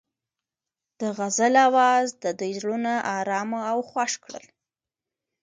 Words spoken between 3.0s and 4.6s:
ارامه او خوښ کړل.